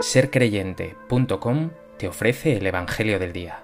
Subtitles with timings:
[0.00, 3.62] sercreyente.com te ofrece el Evangelio del Día.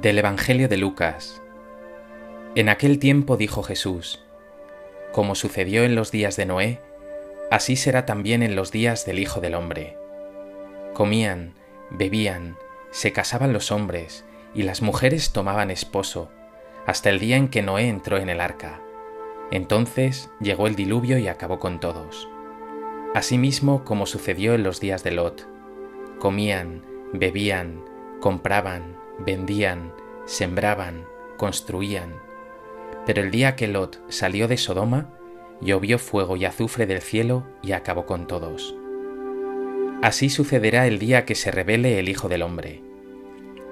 [0.00, 1.42] Del Evangelio de Lucas.
[2.54, 4.22] En aquel tiempo dijo Jesús,
[5.12, 6.80] Como sucedió en los días de Noé,
[7.50, 9.96] así será también en los días del Hijo del Hombre.
[10.92, 11.54] Comían,
[11.90, 12.56] bebían,
[12.94, 16.30] se casaban los hombres y las mujeres tomaban esposo,
[16.86, 18.80] hasta el día en que Noé entró en el arca.
[19.50, 22.28] Entonces llegó el diluvio y acabó con todos.
[23.12, 25.48] Asimismo como sucedió en los días de Lot.
[26.20, 27.84] Comían, bebían,
[28.20, 29.92] compraban, vendían,
[30.24, 31.04] sembraban,
[31.36, 32.14] construían.
[33.06, 35.10] Pero el día que Lot salió de Sodoma,
[35.60, 38.76] llovió fuego y azufre del cielo y acabó con todos.
[40.04, 42.82] Así sucederá el día que se revele el Hijo del Hombre.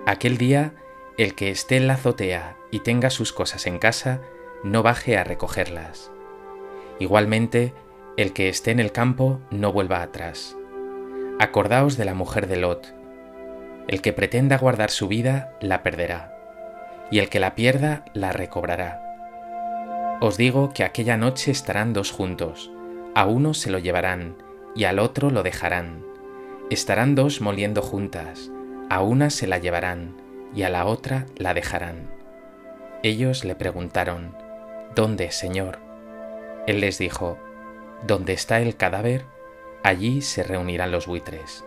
[0.07, 0.73] Aquel día,
[1.19, 4.23] el que esté en la azotea y tenga sus cosas en casa,
[4.65, 6.11] no baje a recogerlas.
[6.99, 7.75] Igualmente,
[8.17, 10.57] el que esté en el campo no vuelva atrás.
[11.39, 12.95] Acordaos de la mujer de Lot.
[13.87, 16.35] El que pretenda guardar su vida, la perderá,
[17.11, 20.17] y el que la pierda, la recobrará.
[20.23, 22.73] Os digo que aquella noche estarán dos juntos,
[23.15, 24.43] a uno se lo llevarán,
[24.75, 26.11] y al otro lo dejarán.
[26.73, 28.51] Estarán dos moliendo juntas,
[28.89, 30.17] a una se la llevarán
[30.57, 32.09] y a la otra la dejarán.
[33.03, 34.35] Ellos le preguntaron,
[34.95, 35.81] ¿Dónde, Señor?
[36.67, 37.37] Él les dijo,
[38.07, 39.27] Donde está el cadáver,
[39.83, 41.63] allí se reunirán los buitres.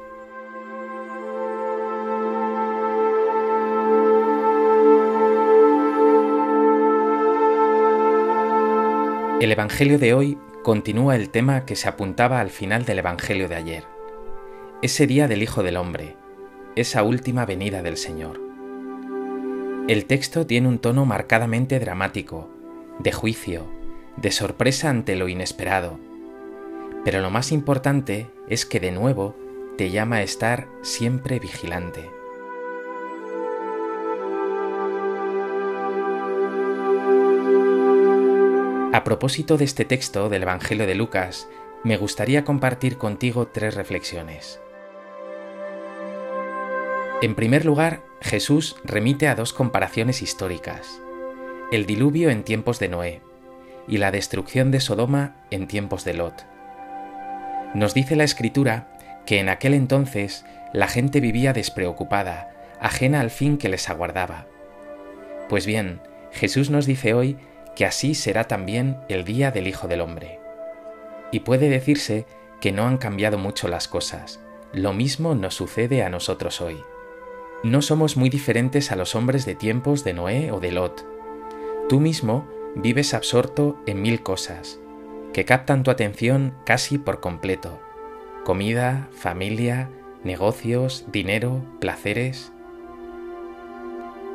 [9.40, 13.56] El Evangelio de hoy continúa el tema que se apuntaba al final del Evangelio de
[13.56, 13.95] ayer
[14.81, 16.16] ese día del Hijo del Hombre,
[16.76, 18.42] esa última venida del Señor.
[19.88, 22.50] El texto tiene un tono marcadamente dramático,
[23.00, 23.66] de juicio,
[24.18, 25.97] de sorpresa ante lo inesperado,
[27.06, 29.36] pero lo más importante es que de nuevo
[29.78, 32.09] te llama a estar siempre vigilante.
[38.92, 41.47] A propósito de este texto del Evangelio de Lucas,
[41.84, 44.59] me gustaría compartir contigo tres reflexiones.
[47.22, 51.00] En primer lugar, Jesús remite a dos comparaciones históricas,
[51.72, 53.22] el diluvio en tiempos de Noé
[53.88, 56.46] y la destrucción de Sodoma en tiempos de Lot.
[57.74, 63.58] Nos dice la Escritura que en aquel entonces la gente vivía despreocupada, ajena al fin
[63.58, 64.46] que les aguardaba.
[65.48, 66.02] Pues bien,
[66.34, 67.38] Jesús nos dice hoy
[67.78, 70.40] que así será también el día del Hijo del Hombre.
[71.31, 72.25] Y puede decirse
[72.59, 74.42] que no han cambiado mucho las cosas,
[74.74, 76.78] lo mismo nos sucede a nosotros hoy.
[77.66, 81.03] No somos muy diferentes a los hombres de tiempos de Noé o de Lot.
[81.90, 84.80] Tú mismo vives absorto en mil cosas,
[85.34, 87.80] que captan tu atención casi por completo.
[88.44, 89.90] Comida, familia,
[90.24, 92.52] negocios, dinero, placeres.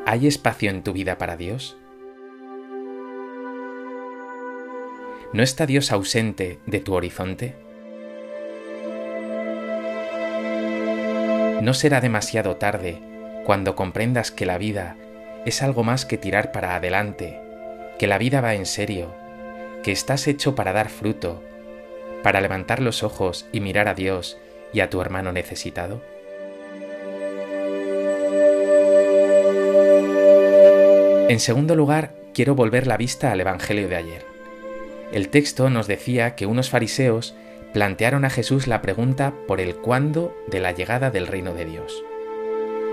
[0.06, 1.78] ¿Hay espacio en tu vida para Dios?
[5.32, 7.54] ¿No está Dios ausente de tu horizonte?
[11.62, 13.09] No será demasiado tarde
[13.44, 14.96] cuando comprendas que la vida
[15.46, 17.40] es algo más que tirar para adelante,
[17.98, 19.14] que la vida va en serio,
[19.82, 21.42] que estás hecho para dar fruto,
[22.22, 24.38] para levantar los ojos y mirar a Dios
[24.72, 26.02] y a tu hermano necesitado?
[31.28, 34.24] En segundo lugar, quiero volver la vista al Evangelio de ayer.
[35.12, 37.34] El texto nos decía que unos fariseos
[37.72, 42.02] plantearon a Jesús la pregunta por el cuándo de la llegada del reino de Dios.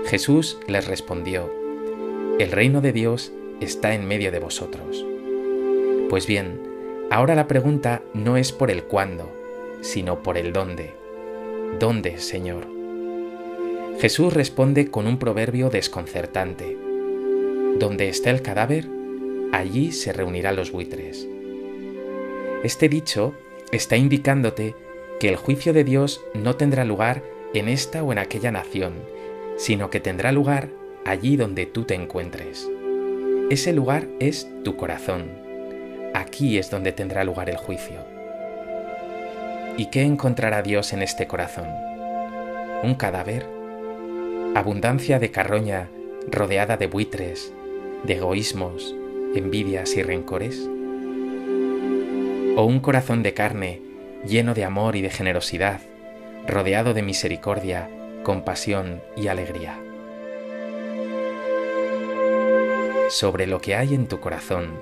[0.06, 1.52] Jesús les respondió,
[2.38, 5.04] El reino de Dios está en medio de vosotros.
[6.08, 6.60] Pues bien,
[7.10, 9.30] ahora la pregunta no es por el cuándo,
[9.80, 10.92] sino por el dónde.
[11.78, 12.66] ¿Dónde, Señor?
[14.00, 16.76] Jesús responde con un proverbio desconcertante.
[17.78, 18.86] Donde está el cadáver,
[19.52, 21.28] allí se reunirán los buitres.
[22.64, 23.34] Este dicho
[23.72, 24.74] está indicándote
[25.20, 27.22] que el juicio de Dios no tendrá lugar
[27.54, 28.94] en esta o en aquella nación,
[29.58, 30.70] sino que tendrá lugar
[31.04, 32.70] allí donde tú te encuentres.
[33.50, 35.30] Ese lugar es tu corazón.
[36.14, 37.98] Aquí es donde tendrá lugar el juicio.
[39.76, 41.68] ¿Y qué encontrará Dios en este corazón?
[42.82, 43.46] ¿Un cadáver?
[44.54, 45.88] ¿Abundancia de carroña
[46.30, 47.52] rodeada de buitres,
[48.04, 48.94] de egoísmos,
[49.34, 50.68] envidias y rencores?
[52.56, 53.82] ¿O un corazón de carne
[54.26, 55.80] lleno de amor y de generosidad,
[56.46, 57.88] rodeado de misericordia
[58.24, 59.78] compasión y alegría.
[63.10, 64.72] sobre lo que hay en tu corazón.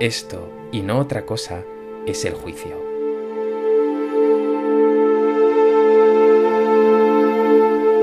[0.00, 1.62] Esto, y no otra cosa,
[2.06, 2.76] es el juicio.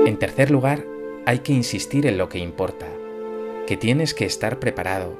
[0.06, 0.84] En tercer lugar,
[1.26, 2.86] hay que insistir en lo que importa,
[3.66, 5.16] que tienes que estar preparado,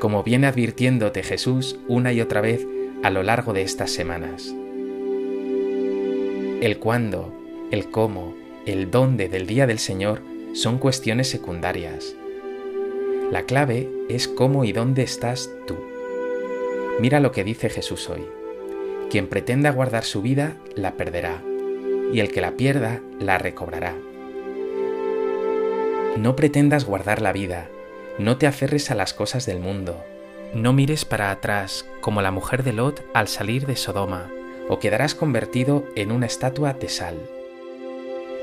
[0.00, 2.66] como viene advirtiéndote Jesús una y otra vez
[3.02, 4.54] a lo largo de estas semanas.
[6.60, 7.32] El cuándo,
[7.70, 8.34] el cómo,
[8.68, 10.20] el dónde del día del Señor
[10.52, 12.14] son cuestiones secundarias.
[13.30, 15.74] La clave es cómo y dónde estás tú.
[17.00, 18.26] Mira lo que dice Jesús hoy.
[19.10, 21.42] Quien pretenda guardar su vida, la perderá,
[22.12, 23.94] y el que la pierda, la recobrará.
[26.18, 27.70] No pretendas guardar la vida,
[28.18, 30.04] no te aferres a las cosas del mundo,
[30.52, 34.30] no mires para atrás como la mujer de Lot al salir de Sodoma,
[34.68, 37.16] o quedarás convertido en una estatua de sal.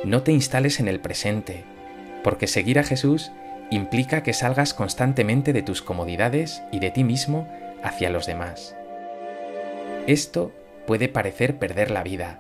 [0.06, 1.64] No te instales en el presente,
[2.24, 3.32] porque seguir a Jesús
[3.72, 7.50] implica que salgas constantemente de tus comodidades y de ti mismo
[7.82, 8.76] hacia los demás.
[10.06, 10.52] Esto
[10.86, 12.40] puede parecer perder la vida,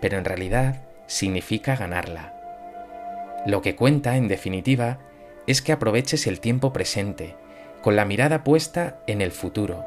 [0.00, 0.76] pero en realidad
[1.06, 2.32] significa ganarla.
[3.44, 4.98] Lo que cuenta, en definitiva,
[5.46, 7.36] es que aproveches el tiempo presente,
[7.82, 9.84] con la mirada puesta en el futuro,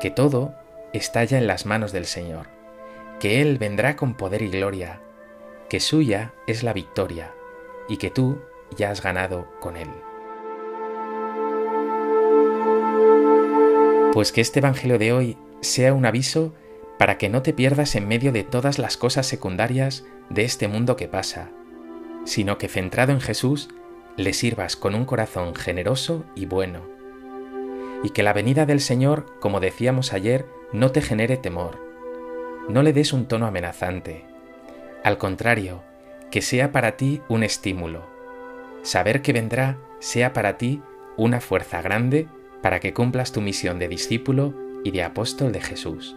[0.00, 0.54] que todo
[0.92, 2.48] está ya en las manos del Señor,
[3.20, 5.00] que Él vendrá con poder y gloria,
[5.72, 7.32] que suya es la victoria
[7.88, 8.42] y que tú
[8.76, 9.88] ya has ganado con Él.
[14.12, 16.52] Pues que este Evangelio de hoy sea un aviso
[16.98, 20.94] para que no te pierdas en medio de todas las cosas secundarias de este mundo
[20.94, 21.48] que pasa,
[22.26, 23.70] sino que centrado en Jesús,
[24.18, 26.82] le sirvas con un corazón generoso y bueno.
[28.04, 31.78] Y que la venida del Señor, como decíamos ayer, no te genere temor.
[32.68, 34.31] No le des un tono amenazante.
[35.04, 35.82] Al contrario,
[36.30, 38.06] que sea para ti un estímulo.
[38.82, 40.80] Saber que vendrá sea para ti
[41.16, 42.28] una fuerza grande
[42.62, 44.54] para que cumplas tu misión de discípulo
[44.84, 46.16] y de apóstol de Jesús.